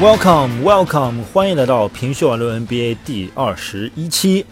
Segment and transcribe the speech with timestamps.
[0.00, 4.46] Welcome, welcome，欢迎来到平秀网络 NBA 第二十一期。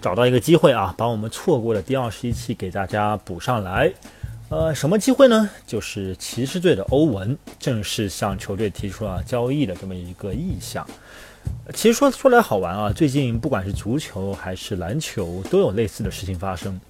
[0.00, 3.92] 找到一个机会啊，把我们错过的第二十一期给大家补上来。
[4.50, 5.50] 呃，什么机会呢？
[5.66, 10.86] 就是骑士队的欧文正式向球队提出了交易的这么一个意向。
[11.74, 16.80] 其实说说来好玩啊，最近不管是足球还是篮球，都有类似的事情发生。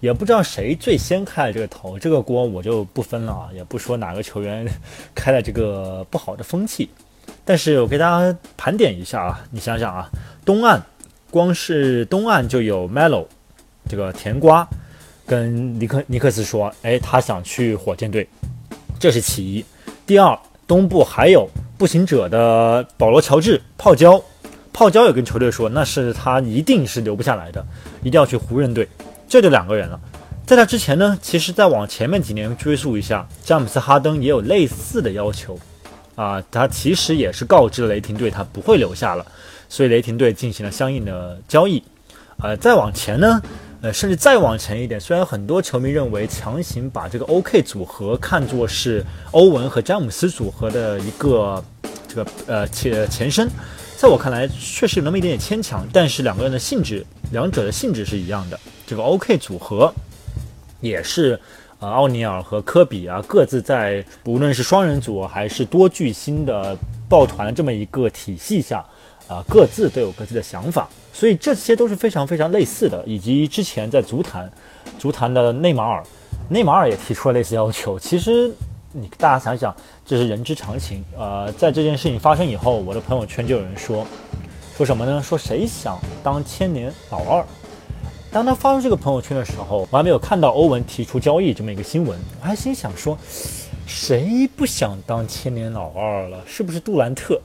[0.00, 4.66] 也不知道谁最先开了这个头，这个锅我就不分了啊，也不说哪个球员
[5.14, 6.90] 开了这个不好的风气。
[7.52, 10.08] 但是我给大家盘点一下啊，你想想啊，
[10.42, 10.82] 东岸
[11.30, 13.26] 光是东岸就有 Melo
[13.86, 14.66] 这个甜瓜
[15.26, 18.26] 跟尼克尼克斯说，哎，他想去火箭队，
[18.98, 19.62] 这是其一。
[20.06, 20.34] 第二，
[20.66, 21.46] 东部还有
[21.76, 24.18] 步行者的保罗乔治泡椒，
[24.72, 27.62] 泡椒也跟球队说，那是他一定是留不下来的，
[28.02, 28.88] 一定要去湖人队。
[29.28, 30.00] 这就两个人了。
[30.46, 35.58] 在他之前呢，其实再往前面几年追溯一下，詹姆斯哈登也有类似的要求。
[36.22, 39.26] 啊，他其实也是告知雷霆队，他不会留下了，
[39.68, 41.82] 所以雷霆队进行了相应的交易。
[42.38, 43.42] 呃，再往前呢，
[43.80, 51.64] 呃，甚至再往前一点，虽然很多球迷认为强行把这个 OK 组合看作是欧文和詹姆斯组合的一个
[52.06, 53.48] 这个呃前前身，
[53.96, 58.58] 在我看来确实有那么一点点牵强，但是两个人的性质，两者的性质是一样的。
[58.86, 59.92] 这个 OK 组合
[60.80, 61.38] 也是。
[61.82, 68.84] 呃，奥尼尔和科比啊，各自在无论是双人组还是多巨星的抱团这么一个体系下，
[69.26, 73.02] 啊，各自都有各自的想法，所以这些都是非常非常类似的。
[73.04, 74.48] 以及之前在足坛，
[74.96, 76.00] 足坛的内马尔，
[76.48, 77.98] 内马尔也提出了类似要求。
[77.98, 78.48] 其实
[78.92, 79.74] 你大家想想，
[80.06, 81.04] 这是人之常情。
[81.18, 84.06] 呃，在这件事情发生以后，我的朋友圈就有人说，
[84.76, 85.20] 说什么呢？
[85.20, 87.44] 说谁想当千年老二？
[88.32, 93.16] 当他发出这个朋友圈的时候，我还没有看到欧文提出交易这么一个新闻，我还心想说，
[93.86, 96.42] 谁不想当千年老二了？
[96.46, 97.38] 是不是杜兰特？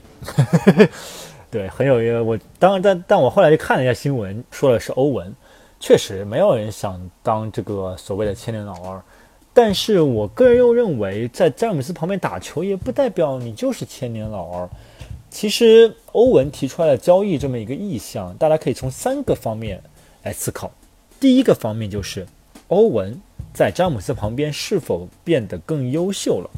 [1.50, 5.30] 对，很有一个我当然但但我后来就看了一下新闻，说的是欧文，
[5.78, 8.98] 确实没有人想当这个所谓的千年老二。
[9.52, 14.68] 但是我个人又认为，在詹姆斯旁边打球也不代表你就是千年老二。
[15.28, 19.82] 其实欧文提出来的交易这么一个意向，大家可以从三个方面
[20.22, 20.70] 来思考。
[21.20, 22.24] 第一个方面就是，
[22.68, 23.20] 欧文
[23.52, 26.48] 在詹姆斯旁边是否变得更优秀了？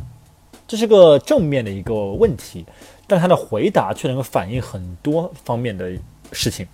[0.69, 2.66] 这是个正面的一个问题，
[3.06, 5.91] 但他的回答却能够反映很多方面的
[6.31, 6.66] 事情。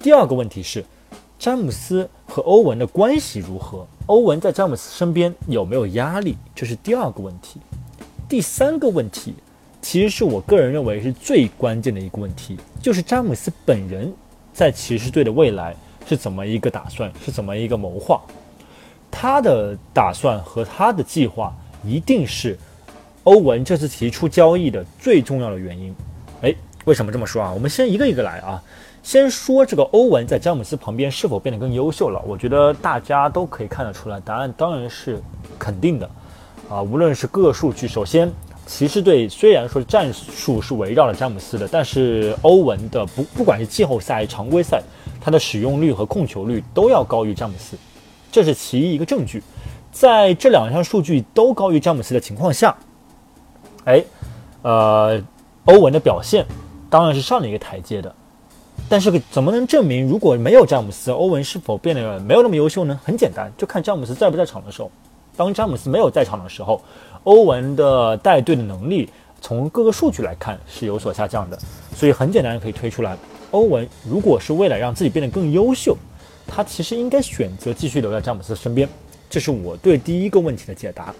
[0.00, 0.84] 第二个问题是，
[1.38, 3.86] 詹姆斯和欧文的关系如何？
[4.06, 6.36] 欧文在詹姆斯身边有没有压力？
[6.56, 7.60] 这是第二个问题。
[8.28, 9.32] 第三个问题，
[9.80, 14.12] 其实是我个人认为是最关键的一个问题，就是詹姆斯本人
[14.52, 15.76] 在骑士队的未来。
[16.08, 17.10] 是怎么一个打算？
[17.24, 18.20] 是怎么一个谋划？
[19.10, 21.54] 他的打算和他的计划
[21.84, 22.58] 一定是
[23.24, 25.94] 欧文这次提出交易的最重要的原因。
[26.40, 26.54] 哎，
[26.86, 27.52] 为什么这么说啊？
[27.52, 28.62] 我们先一个一个来啊。
[29.02, 32.22] 先说这个欧文在詹姆斯旁边是否变得更优秀了？
[32.26, 35.20] 我觉得大家都可以看得出来，答案当然是
[35.58, 36.08] 肯定的
[36.70, 36.80] 啊。
[36.80, 38.30] 无论是各个数据，首先
[38.64, 44.82] 骑士队虽然说战术是围绕着詹姆斯的，但是欧文的不不管是季后赛、常规赛。
[45.24, 47.76] 他的使用率和控球率都要高于詹姆斯，
[48.30, 49.42] 这是其一一个证据。
[49.92, 52.74] 在这两项数据都高于詹姆斯的情况下，
[53.84, 54.02] 哎，
[54.62, 55.22] 呃，
[55.66, 56.46] 欧文的表现
[56.88, 58.14] 当然是上了一个台阶的。
[58.88, 62.98] 但是怎么能证明如果没有詹姆斯，欧文是否变得没有那么优秀呢？
[63.04, 64.90] 很简单，就看詹姆斯在不在场的时候。
[65.36, 66.82] 当詹姆斯没有在场的时候，
[67.24, 69.08] 欧文的带队的能力
[69.40, 71.58] 从各个数据来看是有所下降的。
[71.94, 73.16] 所以很简单可以推出来。
[73.52, 75.96] 欧文如果是为了让自己变得更优秀，
[76.46, 78.88] 他其实应该选择继续留在詹姆斯身边。
[79.30, 81.14] 这是我对第一个问题的解答。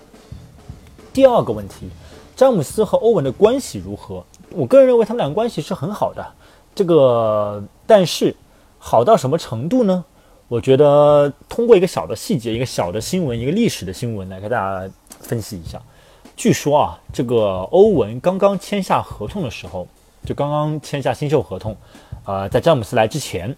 [1.13, 1.89] 第二个问题，
[2.35, 4.25] 詹姆斯和欧文的关系如何？
[4.51, 6.27] 我个人认为他们两个关系是很好的。
[6.75, 8.35] 这个，但是
[8.79, 10.05] 好到什么程度呢？
[10.49, 14.91] 我觉得通过一个小的细节、一个小的新闻、一个历史的新闻来给大家
[15.21, 15.81] 分析一下。
[16.37, 19.87] 据说啊，这个欧文刚刚签下合同的时候，
[20.25, 21.75] 就刚刚签下新秀合同。
[22.25, 23.57] 呃，在詹姆斯来之前，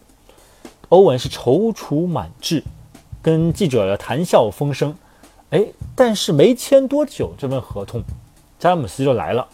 [0.88, 2.62] 欧文是踌躇满志，
[3.20, 4.96] 跟记者谈笑风生。
[5.50, 5.64] 哎，
[5.94, 8.02] 但是没签多久，这份合同，
[8.58, 9.46] 詹姆斯就来了。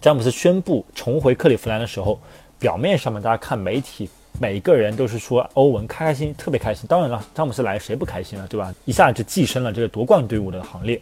[0.00, 2.20] 詹姆斯宣布重回克利夫兰的时候，
[2.58, 4.08] 表面上面大家看媒体，
[4.38, 6.86] 每个人都是说欧文开开心，特别开心。
[6.86, 8.72] 当然了，詹姆斯来谁不开心了，对吧？
[8.84, 11.00] 一下就跻身了这个夺冠队伍的行列。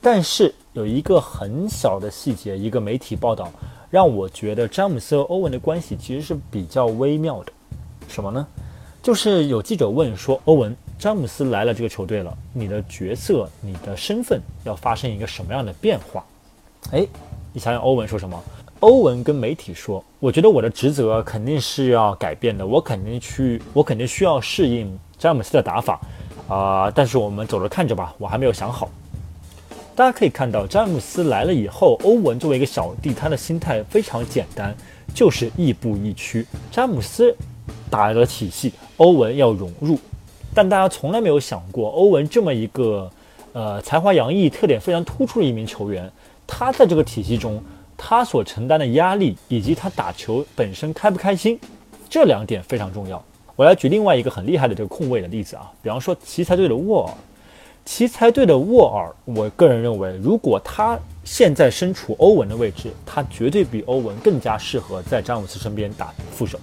[0.00, 3.50] 但是有一个很小的细节，一个媒体报道。
[3.90, 7.52] 让我觉得詹姆斯和欧文的关系其实是比较微妙的，
[8.08, 8.46] 什么呢？
[9.02, 16.24] 就是有记者问说，欧文，詹姆斯来了这个球队了，你的角色、你的身份要发生一个什么样的变化？
[16.90, 17.06] 哎，
[17.52, 18.38] 你想想，欧文说什么？
[18.80, 26.00] 欧文跟媒体说：“我觉得我的职责肯定是要改变的，我肯定去，我肯定需要适应詹姆斯的打法，
[26.48, 26.90] 啊！
[26.90, 28.88] 但是我们走着看着吧，我还没有想好。”
[29.98, 34.72] 大家可以看到，詹姆斯来了以后，欧文作为一个小弟，他的心态非常简单，
[35.12, 36.46] 就是亦步亦趋。
[36.70, 37.36] 詹姆斯
[37.90, 39.98] 打了体系，欧文要融入，
[40.54, 43.10] 但大家从来没有想过，欧文这么一个
[43.52, 46.08] 呃才华洋溢、特点非常突出的一名球员，
[46.46, 47.60] 他在这个体系中。
[47.96, 51.58] 他所承担的压力，以及他打球本身开不开心，
[52.08, 53.20] 这两点非常重要。
[53.56, 57.14] 我来举另外一个很厉害的这个控卫的例子啊，比方说奇才队的沃尔。
[57.90, 66.60] 奇才队的沃尔，我个人认为，如果他现在身处欧文的位置，他绝对比欧文更加适合在詹姆斯身边打副手。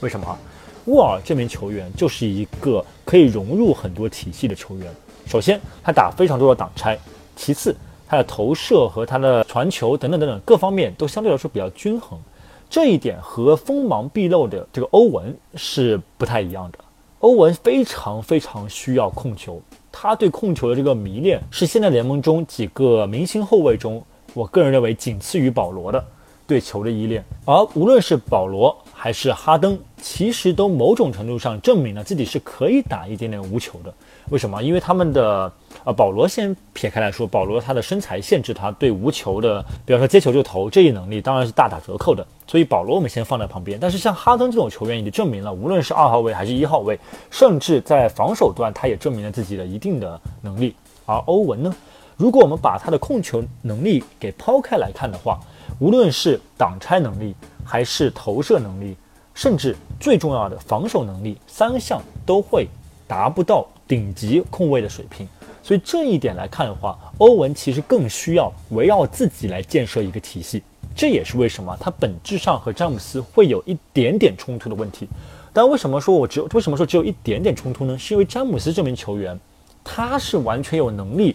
[0.00, 0.38] 为什么？
[0.84, 4.94] 沃尔这名球员就是一个可以融入很多体系的球员。
[5.26, 6.94] 首先，他打非常多的挡拆；
[7.34, 7.74] 其次，
[8.06, 12.20] 他的投射和他的传球等等等等各方面都相对来说比较均衡，
[12.68, 16.78] 这一点和锋芒毕露的这个欧文是不太一样的。
[17.20, 19.60] 欧文非常非常需要控球，
[19.98, 24.04] 他对控球的这个迷恋是现在联盟中几个明星后卫中，
[24.34, 26.04] 我个人认为仅次于保罗的
[26.46, 27.24] 对球的依恋。
[27.46, 33.94] 而无论是保罗还是哈登，其实都某种程度上证明了自己是可以打一点点无球的。
[34.28, 34.62] 为什么？
[34.62, 35.50] 因为他们的
[35.86, 42.26] 呃，保罗先撇开来说，保罗他的身材限制他对无球的，比方说接球就投这一能力，当然是大打折扣的。
[42.44, 43.78] 所以保罗我们先放在旁边。
[43.80, 46.98] 但是像哈登这种球员已经证明了，无论是二号位还是一号位，
[47.30, 50.74] 甚至在防守端，他也证明了自己的一定的能力。
[51.04, 51.72] 而欧文呢，
[52.16, 55.38] 如果我们把他的控球能力给抛开来看的话，
[55.78, 57.32] 无论是挡拆能力，
[57.64, 58.96] 还是投射能力，
[59.34, 62.66] 甚至最重要的防守能力，三项都会
[63.06, 63.64] 达不到。
[63.88, 65.28] 顶级控卫的水平，
[65.66, 70.62] 所以这一点来看的话，欧文其实更需要围绕自己来建设一个体系。
[70.94, 75.08] 这也是为什么他本质上和詹姆斯会有一点点冲突的问题。
[75.52, 77.98] 但为什么说我只有为什么说只有一点点冲突呢？
[77.98, 79.36] 是因为詹姆斯这名球员，
[79.82, 81.34] 他是完全有能力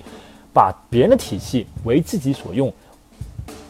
[0.54, 2.74] 把别人的体系为自己所用，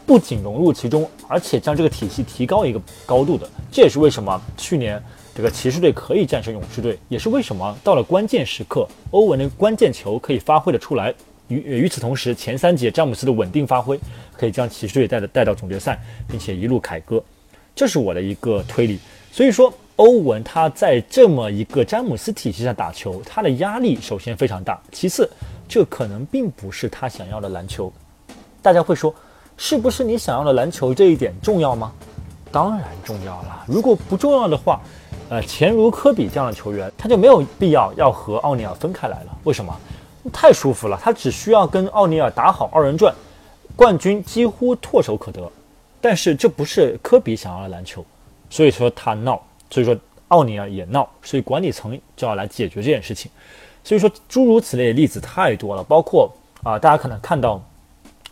[0.06, 3.50] 不仅融入其中，而且将这个体系提高一个高度的。
[3.72, 5.02] 这也是为什么去年。
[5.34, 11.14] 这个骑士队可以战胜勇士队，也是为什么到了关键时刻，欧文的关键球可以发挥的出来。
[11.48, 13.98] 与与此同时，前三节詹姆斯的稳定发挥，
[14.36, 15.98] 可以将骑士队带的带到总决赛，
[16.28, 17.22] 并且一路凯歌。
[17.74, 18.98] 这是我的一个推理。
[19.30, 25.28] 所以说，欧文他在这么一个詹姆斯体系下打球，他的压力首先非常大，其次，
[25.66, 27.90] 这可能并不是他想要的篮球。
[28.60, 29.14] 大家会说，
[29.56, 31.92] 是不是你想要的篮球这一点重要吗？
[32.50, 33.64] 当然重要了。
[33.66, 34.80] 如果不重要的话，
[35.32, 39.38] 呃，前如科比这样的球员，他就没有必要要和奥尼尔分开来了。
[39.44, 39.74] 为什么？
[40.30, 43.14] 太舒服了，他只需要跟奥尼尔打好二人转，
[43.74, 45.50] 冠军几乎唾手可得。
[46.02, 48.04] 但是这不是科比想要的篮球，
[48.50, 49.96] 所以说他闹，所以说
[50.28, 53.30] 奥尼尔也闹，所以管理层就要来解决这件事情。
[53.82, 56.30] 所以说诸如此类的例子太多了，包括
[56.62, 57.58] 啊，大家可能看到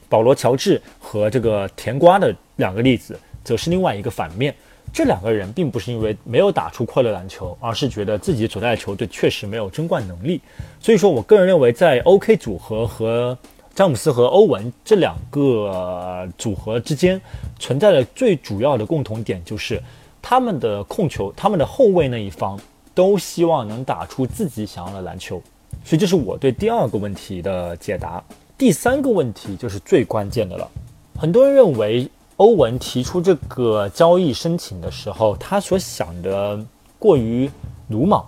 [0.07, 4.55] 保罗乔治和这个甜瓜的两个例子，则是另外一个反面。
[4.93, 10.41] 这两个人并不是因为没有打出快乐篮球，而是觉得自己所在的球队确实没有争冠能力。
[10.81, 13.39] 所以说我个人认为，在 OK 组合和
[13.73, 17.21] 詹姆斯和欧文这两个组合之间
[17.59, 19.81] 存在的最主要的共同点，就是
[20.21, 22.59] 他们的控球、他们的后卫那一方
[22.93, 25.41] 都希望能打出自己想要的篮球。
[25.85, 28.23] 所以这是我对第二个问题的解答。
[28.59, 30.69] 第三个问题就是最关键的了，
[31.17, 32.11] 很多人认为。
[32.41, 36.59] 欧文提出这个交易申请的时候，他所想的
[36.99, 37.51] 过于
[37.89, 38.25] 鲁莽。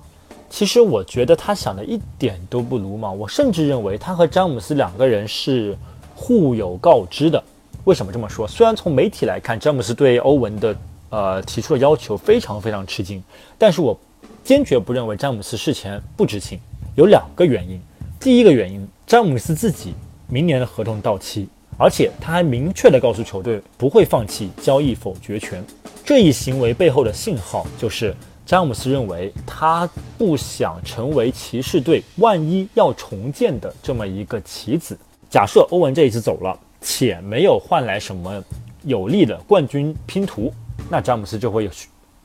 [0.50, 3.18] 其实我觉得他想的一点都不鲁莽。
[3.18, 5.74] 我甚至认为他和詹姆斯两个人是
[6.14, 7.42] 互有告知的。
[7.84, 8.46] 为什么这么说？
[8.46, 10.76] 虽然从媒体来看，詹姆斯对欧文的
[11.08, 13.24] 呃提出的要求非常非常吃惊，
[13.56, 13.98] 但是我
[14.44, 16.60] 坚决不认为詹姆斯事前不知情。
[16.96, 17.80] 有两个原因。
[18.20, 19.94] 第一个原因，詹姆斯自己
[20.28, 21.48] 明年的合同到期。
[21.82, 25.64] 而且他还明确地告诉球队不会放弃交易否决权。
[26.04, 28.14] 这一行为背后的信号就是，
[28.46, 34.96] 詹姆斯认为他不想成为骑士队万一要重建的这么一个棋子。
[35.28, 38.40] 假设欧文这一次走了，且没有换来什么
[38.84, 40.54] 有利的冠军拼图，
[40.88, 41.68] 那詹姆斯就会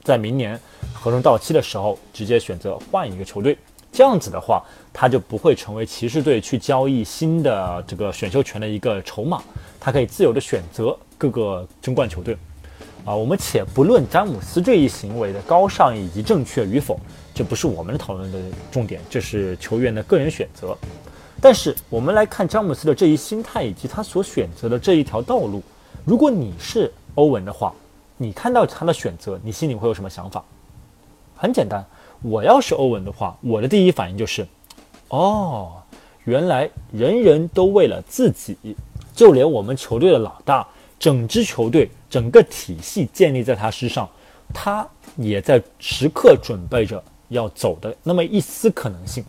[0.04, 0.60] 在明年
[0.94, 3.58] 合同到期的时候直接选择换一个球队。
[3.98, 4.64] 这样子的话，
[4.94, 9.42] 他就不会成为骑士队去交易新的这个选秀权的一个筹码，
[9.80, 12.38] 他可以自由的选择各个争冠球队。
[13.04, 17.00] 啊，我们且不论詹姆斯这一行为的高尚以及正确与否，
[17.34, 18.38] 这不是我们讨论的
[18.72, 20.78] 重点，这是球员的个人选择。
[21.42, 25.64] 但是我们来看詹姆斯的这一心态以及他所选择的这一条道路，
[26.06, 27.74] 如果你是欧文的话，
[28.16, 30.44] 你看到他的选择，你心里会有什么想法？
[31.36, 31.84] 很简单，
[32.22, 34.48] 我要是欧文的话，我的第一反应就是，
[35.10, 35.74] 哦，
[36.26, 38.58] 原来人人都为了自己，
[39.14, 40.68] 就连我们球队的老大，
[41.00, 44.10] 整支球队整个体系建立在他身上，
[44.54, 49.24] 他也在时刻准备着要走的那么一丝可能性。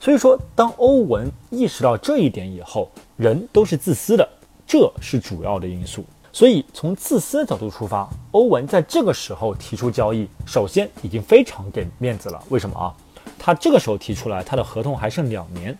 [0.00, 4.28] 所以说，当欧文意识到这一点以后，人都是自私的，
[4.66, 6.04] 这是主要的因素。
[6.32, 12.40] 所以，从自私的角度出发，欧文在这个时候提出交易，首先已经非常给面子了。
[12.50, 12.94] 为什么啊？
[13.38, 15.76] 他这个时候提出来，他的合同还剩两年，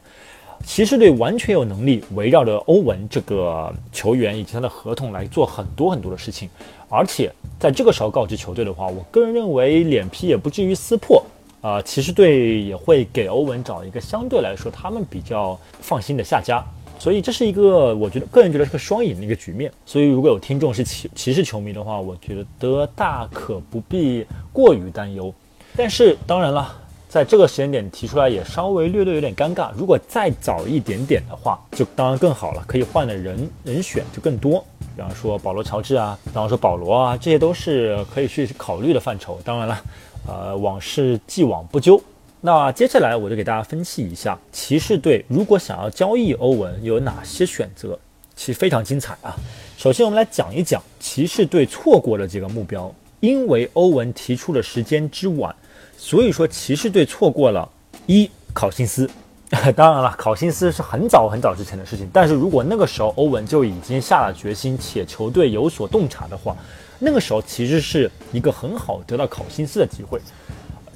[0.65, 6.49] 骑士队完全有能力围绕着欧文这个球员以及他的合同来做很多很多的事情。
[6.89, 11.23] 而且在这个时候告知球队的话，我个人认为脸皮也不至于撕破。
[11.61, 16.65] 啊，骑士队也会给欧文找一个相对来说他们比较放心的下家。
[16.99, 19.73] 所以这是一个，我觉得个人觉得是个双赢的一个局面。
[19.87, 25.33] 所以如果有听众是骑骑士球迷的话，我觉得大可不必过于担忧。
[25.77, 26.75] 但是当然了，
[27.09, 29.71] 在这个时间点提出来也稍微略略有点尴尬。
[29.77, 34.65] 如果再早一点点的话，就当然更好了，可以换的人人选就更多。
[34.97, 39.39] 比方说保罗乔治啊，比方说保罗啊，这些都是可以去考虑的范畴。
[39.45, 39.81] 当然了，
[40.27, 42.01] 呃，往事既往不咎。
[42.41, 47.99] 那接下来我就给大家分析一下，骑士队如果想要交易欧文有哪些选择，
[48.37, 49.35] 其实非常精彩啊。
[49.77, 55.53] 首先我们来讲一讲骑士队错过了几个目标，因为欧文提出的时间之晚，
[55.97, 57.69] 所以说骑士队错过了
[58.07, 59.11] 一考辛斯。
[59.75, 66.57] 当然了，考辛斯是很早很早之前的事情，但是如果那个时候欧文就已经下了决心，且球队有所洞察的话，
[67.01, 70.21] 那个时候其实是一个很好得到考辛斯的机会。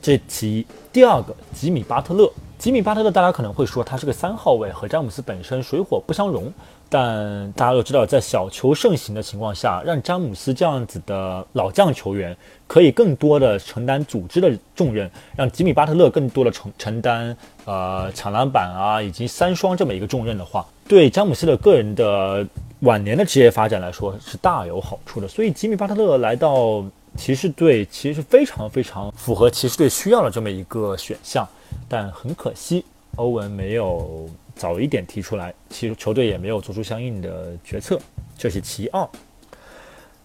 [0.02, 2.28] 这其一，第二个吉米巴特勒，
[2.58, 6.52] 吉米巴特勒，大家可能会说他是个三号位，和詹姆斯本身水火不相容。
[6.90, 22.46] 但大家都知道，在小球盛行的情况下，让詹姆斯这样子的老将球员可以更多的承担组织的重任，让吉米巴特勒更多的承承担呃抢篮板啊以及三双这么一个重任的话，对詹姆斯的个人的
[22.80, 25.26] 晚年的职业发展来说是大有好处的。
[25.28, 26.84] 所以吉米巴特勒来到。
[27.16, 31.46] 骑士队其实是非常非常符合骑士队需要的这么一个选项，
[31.88, 32.84] 但很可惜，
[33.16, 37.98] 欧文没有早一点提出来，其实球队也没有做出相应的决策，
[38.36, 39.08] 这是其二。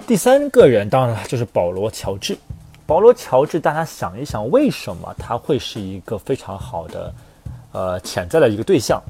[0.06, 2.38] 第三个人当然就是保罗乔治，
[2.86, 7.14] 保罗乔治，大家想一想，为什么他会是一个非常好的
[7.74, 9.02] 呃潜在的一个对象？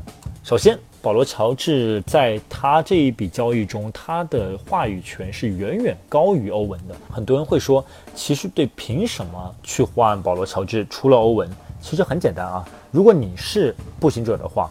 [0.44, 0.78] 首先。
[1.08, 6.94] 保罗·乔治在他这一笔交易中，他的话语权是远远高于欧文的。
[7.10, 7.82] 很多人会说，
[8.14, 10.86] 其实对凭什么去换保罗·乔治？
[10.90, 11.50] 除了欧文，
[11.80, 12.68] 其实很简单啊。
[12.92, 14.70] 如果你是步行者的话，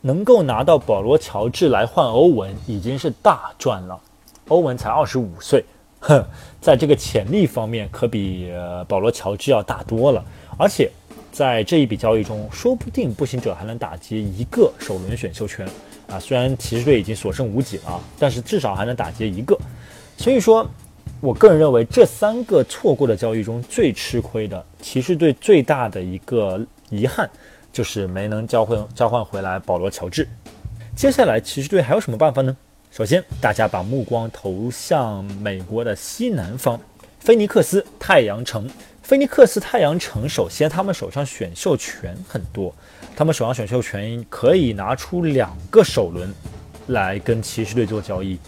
[0.00, 3.98] 能够拿到保罗·乔治来换欧文，已经是大赚了。
[4.46, 5.64] 欧文才二十五岁，
[5.98, 6.24] 哼，
[6.62, 8.52] 在这个潜力方面，可比
[8.86, 10.24] 保罗·乔治要大多了，
[10.56, 10.88] 而且。
[11.32, 15.66] 在这一笔交易中，说不定步行者还能打劫一个首轮选秀权
[16.06, 16.20] 啊！
[16.20, 19.58] 虽然骑士队已经所剩无几了，但是至少还能打劫一个。
[20.18, 20.68] 所以说，
[21.22, 26.60] 我个人认为这三个错过的交易中最吃亏的，骑士队最大的一个
[26.90, 27.28] 遗憾
[27.72, 30.28] 就是没能交换交换回来保罗乔治。
[30.94, 32.54] 接下来骑士队还有什么办法呢？
[32.90, 36.78] 首先，大家把目光投向美国的西南方，
[37.20, 38.68] 菲尼克斯太阳城。
[39.02, 42.72] 菲尼克斯太阳城，首先他们手上选秀权很多，
[43.16, 46.32] 他们手上选秀权可以拿出两个首轮
[46.86, 48.38] 来跟骑士队做交易。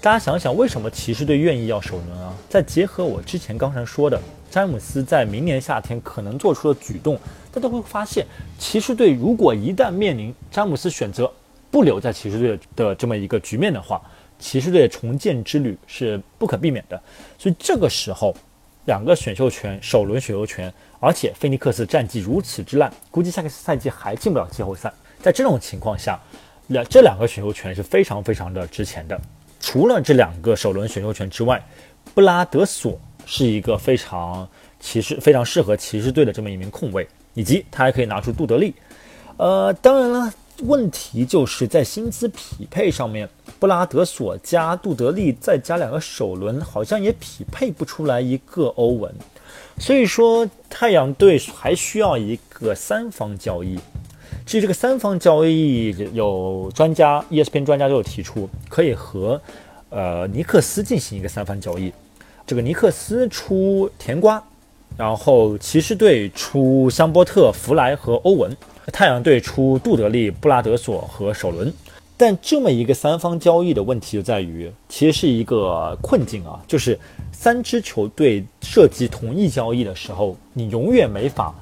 [0.00, 2.34] 大家想想，为什么骑士队愿意要首轮啊？
[2.48, 7.16] 再结合我之前刚才说的，詹姆斯在明年夏天可能做出的举动，
[7.52, 8.26] 大家会发现，
[8.58, 11.32] 骑士队如果一旦面临詹姆斯选择
[11.70, 14.02] 不留在骑士队的这么一个局面的话，
[14.36, 17.00] 骑士队重建之旅是不可避免的。
[17.38, 18.36] 所以这个时候。
[18.86, 24.92] 两个选秀权，首轮选秀权，而且菲尼克斯战绩如此之烂，估计下个赛季还进不了季后赛。
[25.20, 26.20] 在这种情况下，
[26.68, 29.20] 两这两个选秀权是非常非常的值钱的。
[29.60, 31.64] 除了这两个首轮选秀权之外，
[32.14, 34.48] 布拉德索是一个非常
[34.80, 38.74] 骑士非常适合骑士队的这么一名控卫，以及他还可以拿出杜德利。
[39.36, 40.32] 呃，当然了。
[40.62, 43.28] 问题就是在薪资匹配上面，
[43.58, 49.12] 布拉德索加杜德利再加两个首轮，好像也匹配不出来一个欧文。
[49.78, 53.78] 所以说，太阳队还需要一个三方交易。
[54.44, 59.40] 至于这个三方交易，有专家 ESPN 专家都有提出，可以和
[59.90, 61.92] 呃尼克斯进行一个三方交易。
[62.46, 64.42] 这个尼克斯出甜瓜，
[64.96, 68.56] 然后骑士队出香波特、弗莱和欧文。
[68.92, 71.72] 太阳队出杜德利、布拉德索和首轮，
[72.16, 76.98] 但这么一个三方交易的问题就在于，其实是一个困境啊，就是
[77.30, 81.54] 三支球队涉及同一交易的时候，你永远没法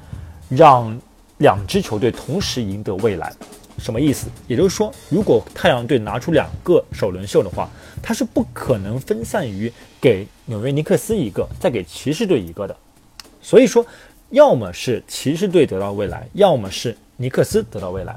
[0.48, 0.96] 让
[1.38, 3.32] 两支球队同时赢得未来。
[3.78, 4.28] 什么意思？
[4.46, 7.68] 也就是说，如果太阳队拿出两个首轮秀的话，
[8.00, 9.70] 他是不可能分散于
[10.00, 12.76] 给纽约尼克斯一个，再给骑士队一个的。
[13.42, 13.84] 所以说，
[14.30, 18.14] 要么是骑士队得到未来，要么是尼克斯得到未来。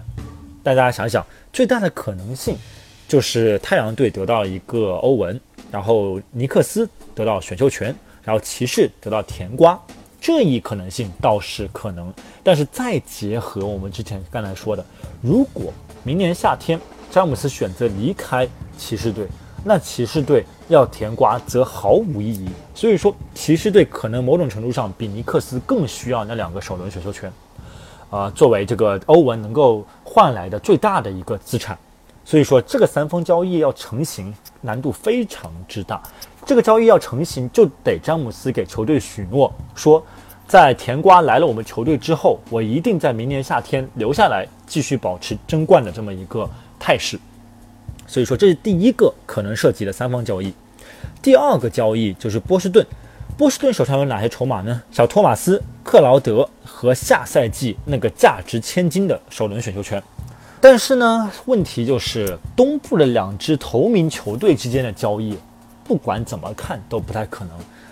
[0.61, 1.25] 大家想想，
[1.57, 2.55] 最大的可能性
[3.07, 9.75] 就是太阳队得到一个欧文，然后尼克斯得到选秀权，然后骑士得到甜瓜。
[10.21, 14.85] 这一可能性倒是可能，但是再结合我们之前刚才说的，
[15.19, 15.73] 如果
[16.03, 18.47] 明年夏天詹姆斯选择离开
[18.77, 19.25] 骑士队，
[19.65, 22.47] 那骑士队要甜瓜则毫无意义。
[22.75, 27.33] 所以说，骑士队可能某种程度上比尼克斯更需要那两个首轮选秀权，
[28.09, 31.77] 啊，作为这个欧文能够换来的最大的一个资产。
[32.23, 36.01] 所以说，这个三方交易要成型，难度非常之大。
[36.45, 40.03] 这个交易要成型，就得詹姆斯给球队许诺说，
[40.45, 47.17] 在甜瓜来了我们球队之后，我一定在明年夏天留下来，继续保持争冠的这么一个态势。
[48.05, 50.53] 所以说，这是第一个可能涉及的三方交易。
[51.21, 52.85] 第二个交易就是波士顿，
[53.35, 54.81] 波士顿手上有哪些筹码呢？
[54.91, 60.01] 小托马斯、克劳德和下赛季那个价值千金的首轮选秀权。
[60.61, 65.37] 但是呢，问题就是东部的两支头名球队之间的交易。
[65.83, 67.51] 不管怎么看都不太可能，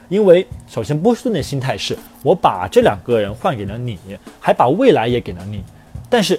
[0.09, 3.97] 因为首先波士顿的心态是我把这两个人换给了你，
[4.37, 5.63] 还把未来也给了你，
[6.09, 6.37] 但是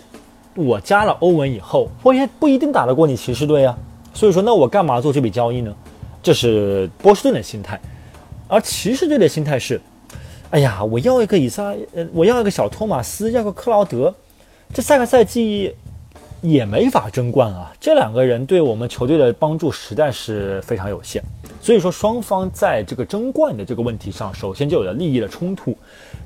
[0.55, 3.75] 我加了欧文以后，我也不一定打得过你骑士队啊。
[4.13, 5.75] 所以说，那我干嘛做这笔交易呢？
[6.23, 7.81] 这是波士顿的心态，
[8.49, 9.81] 而骑士队的心态是，
[10.51, 14.15] 哎呀，我要一个以撒，呃，我要一个小托马斯，要个克劳德，
[14.73, 15.75] 这下个赛季。
[16.43, 17.73] 也没法争冠啊！
[17.81, 21.21] 这两个人对我们球队的帮助实在是非常有限，
[21.63, 25.77] 所以说双方在这个争冠的这个问题上，首先就有了利益的冲突，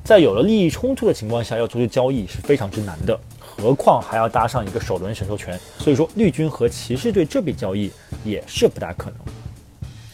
[0.05, 7.91] 在有了利益冲突的情况下，要做出交易是非常之难的，何况还要搭上一个首轮选秀权，所以说绿军和骑士队这笔交易
[8.25, 9.40] 也是不大可能。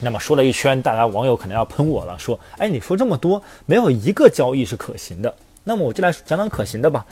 [0.00, 7.04] 那么说了一圈，大家网友可能要喷我了，说：“哎，你说这么多，没有一个交易是可行的。”那么我就来讲讲可行的吧。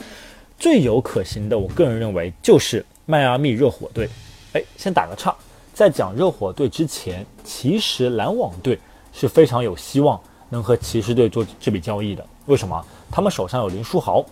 [0.57, 4.07] 最有可行的，我个人认为就是迈阿密热火队。
[4.53, 5.35] 哎，先打个岔，
[5.73, 8.79] 在讲热火队之前，其实篮网队
[9.11, 10.19] 是非常有希望
[10.49, 12.25] 能和骑士队做这笔交易的。
[12.45, 12.85] 为什么？
[13.11, 14.23] 他们手上有林书豪，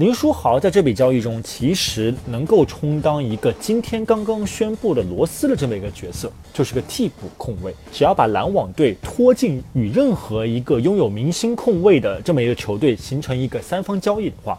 [0.00, 7.70] 林书豪在这笔交易中其实能够充当一个今天刚刚宣布的罗斯的这么一个角色，就是个替补控卫。
[7.92, 14.58] 只要把篮网队拖进与任何一个拥有明星控卫的这么一个球队形成一个三方交易的话。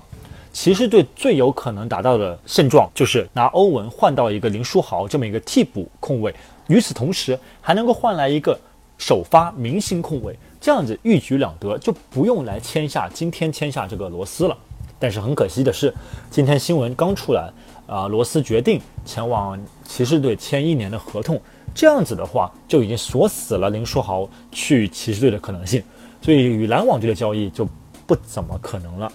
[0.54, 6.32] 骑士队最有可能达到的现状就是拿欧文换到一个林书豪这么一个替补控卫，
[6.68, 8.56] 与此同时还能够换来一个
[9.00, 14.56] 首发明星控卫，这样子一举两得，就不用来签下今天签下这个罗斯了。
[15.02, 15.92] 但是很可惜的是，
[16.30, 17.52] 今天新闻刚出来，
[17.88, 21.42] 啊，罗斯决定前往骑士队签一年的合同，
[21.74, 25.82] 这样子的话就已经锁死了林书豪去骑士队的可能性，
[26.22, 27.68] 所以与篮网队的交易就
[28.06, 29.12] 不怎么可能了。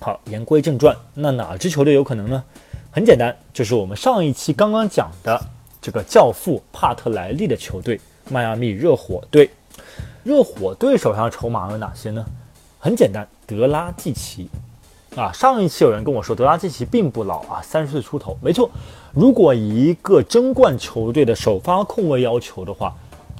[0.00, 2.42] 好，言归正传，那哪支球队有可能呢？
[2.90, 5.38] 很简单，就是我们上一期刚刚讲的
[5.82, 9.50] 这个教父帕特莱利的球队——迈阿密热火队。
[10.22, 12.24] 热火队手上的筹码有哪些呢？
[12.78, 14.48] 很简单，德拉季奇。
[15.16, 18.36] 啊，上一期有人跟我说德拉季奇并不老啊，三十岁出头。
[18.42, 18.68] 没错，
[19.12, 22.92] 如果以一个争冠球队的首发控卫要求的话，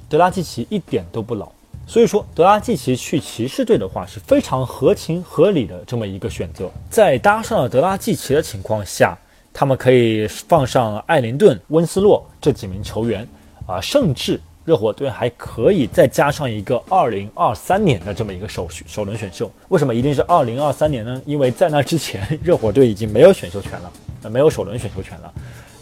[0.07, 1.49] 德拉季奇一点都不老。
[1.85, 6.71] 所以说，德拉季奇去骑士队的话是非常合情合理的这么一个选择。
[6.89, 9.17] 在搭上了德拉季奇的情况下，
[9.53, 13.27] 他们可以放上艾灵顿、温斯洛这几名球员
[13.67, 19.49] 啊，甚至热火队还可以再加上一个2023年的这么一个首首轮选秀。
[19.69, 21.21] 为什么一定是2023年呢？
[21.25, 25.33] 因为在那之前， 热火队已经没有选秀权了，没有首轮选秀权了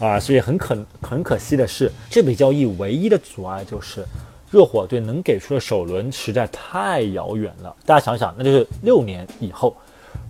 [0.06, 0.20] 啊。
[0.20, 4.04] 所以很可很可惜的是，这笔交易唯一的阻碍就是。
[4.50, 9.76] 热火队能给出的首轮实在太遥远了，大家想想，那就是六年以后，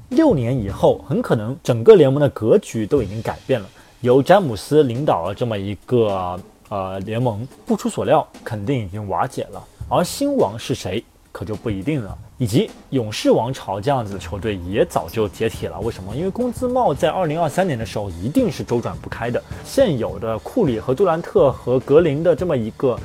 [0.08, 3.68] 六年以后，很可能整个联盟的格局都已经改变了，
[4.00, 12.16] 由詹姆斯领导了这么一个呃联盟，不出所料，肯定已经瓦解了，而新王是谁，可就不一定了。
[12.36, 16.14] 以及勇士王朝这样子的球队也早就解体了，为什么？
[16.16, 22.98] 因为工资帽在二零二三年的时候一定是周转不开的，现有的库里和杜兰特和格林的这么一个。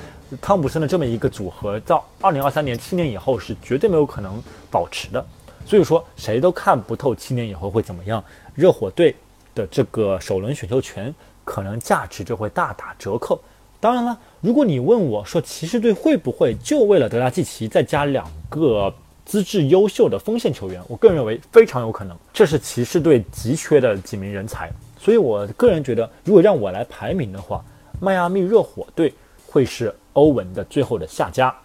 [0.43, 5.25] 汤普森的这么一个组合，到二零二三年七年以后是绝对没有可能保持的，
[5.65, 8.23] 所以说谁都看不透七年以后会怎么样。
[8.53, 9.15] 热火队
[9.55, 11.11] 的这个首轮选秀权
[11.43, 13.41] 可能价值就会大打折扣。
[13.79, 18.93] 当然了，如果你问我说骑士队会不会就为了德拉季奇再加两个
[19.25, 24.69] 资质优秀的锋线球员，我个人认为非常有可能，这是骑士队急缺的几名人才。
[24.97, 27.63] 所以我个人觉得，如果让我来排名的话，
[28.01, 29.13] 迈阿密热火队
[29.47, 31.55] 会是欧文的最后的下家。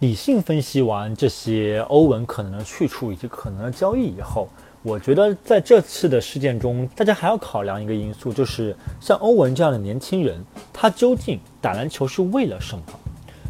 [0.00, 4.48] 理性分析完这些欧文可能的去处以及可能的交易以后，
[4.82, 12.84] 我觉得在这次的事件中，大家还要考量一个因素，就是像欧文这样的年轻人，他究竟打篮球是为了什么？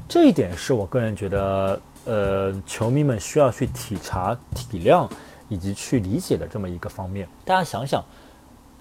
[0.09, 5.09] 这一点是我个人觉得，呃，球迷们需要去体察、体谅
[5.49, 7.29] 以及去理解的这么一个方面。
[7.45, 8.05] 大家想想，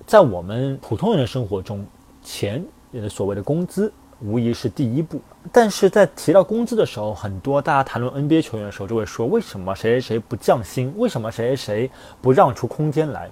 [0.07, 1.85] 在我们普通人的生活中，
[2.23, 2.65] 钱，
[3.07, 3.93] 所谓的工资。
[4.21, 13.29] 无疑是第一步，但是在提到工资的时候，很多大家谈论 NBA 球员的时候，就会说为什么谁谁谁不降薪，为什么谁谁谁不让出空间来？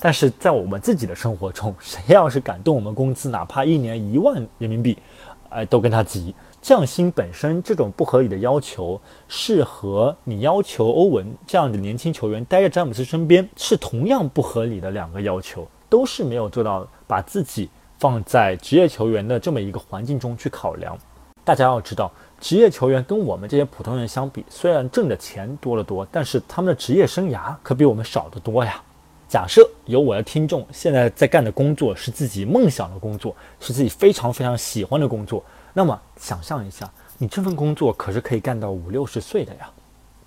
[0.00, 4.96] 但是在我们自己的生活中，谁要是敢动我们工资，哪怕一年一万人民币，
[5.50, 6.34] 哎，都跟他急。
[6.62, 8.98] 降薪本身这种不合理的要求，
[9.28, 17.68] 是和你要求欧文这样的年轻球员待在詹姆斯身边是同样不合理的两个要求，都是没有做到把自己。
[18.00, 20.96] 放在职业球员的这么一个环境中去考量，
[21.44, 22.10] 大家要知道，
[22.40, 28.82] 职业球员跟我们这些普通人相比，虽然挣的钱多得多，但是他们的职业生涯可比我们少得多呀。
[29.28, 39.70] 假设有我的听众现在在干的工作是自己梦想的工作，是自己非常非常喜欢的工作，那么想象一下，你这份工作可是可以干到五六十岁的呀。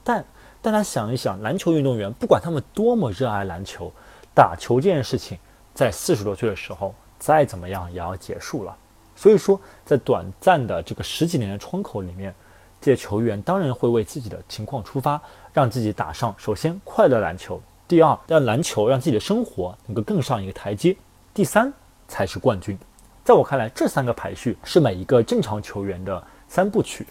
[0.04, 0.24] 但
[0.62, 3.92] 大家想一想，篮球运动员不管他们多么热爱篮球，
[4.36, 5.40] 打球这件事情，
[5.74, 6.94] 在四十多岁的时候。
[7.24, 8.76] 再怎么样也要结束了，
[9.16, 12.36] 所以说在短暂的这个十几年的窗口里面，
[12.82, 15.22] 这些球员当然会为自己的情况出发，
[15.54, 20.94] 让自己打上首先快乐篮球，第二让篮球让自己的生活能够更上一个台阶，
[21.34, 21.72] 第三
[22.10, 22.78] 才是冠军。
[23.24, 27.08] 在我看来，这三个排序是每一个正常球员的三部曲。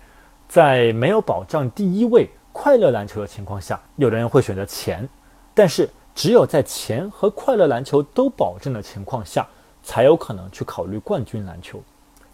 [0.47, 5.09] 在没有保障第一位快乐篮球的情况下，有的人会选择钱，
[5.55, 9.49] 但是只有在钱和快乐篮球都保证的情况下。
[9.83, 11.81] 才有可能去考虑冠军篮球，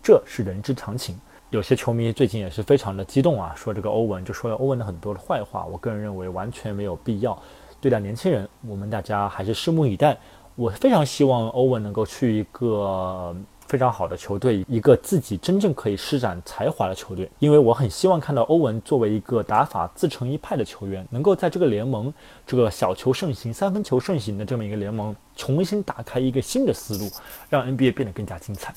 [0.03, 1.19] 这是人之常情。
[1.51, 5.65] 有些球迷最近也是非常的激动啊，说这个欧文就说了欧文的很多的坏话。
[5.67, 7.37] 我个人认为完全没有必要。
[7.81, 10.17] 对待年轻人，我们大家还是拭目以待。
[10.57, 13.35] 我非常希望欧文能够去一个。
[13.69, 17.31] 非常好的球队，一个自己真正可以施展才华的球队。
[17.39, 22.13] 因为我很希望看到欧文作为一个打法自成一派的球员，能够在这个联盟，
[22.47, 27.11] 这个小球盛行、三分球盛行的这么一个联盟，重新打开一个新的思路，
[27.51, 28.75] 让 NBA 变得更加精彩。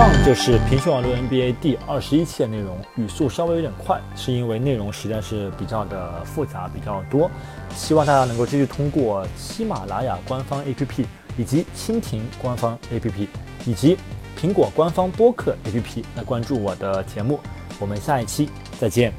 [0.00, 7.30] 上就是平胸网络 NBA 第二十一期的内容，语速稍微有点快，是因为内容实在是比较的复杂，比较多。
[7.74, 11.04] 希望大家能够继续通过喜马拉雅官方 APP，
[11.36, 13.26] 以及蜻蜓官方 APP，
[13.66, 13.98] 以及
[14.40, 17.38] 苹果官方播客 APP 来关注我的节目。
[17.78, 19.12] 我们下一期再见。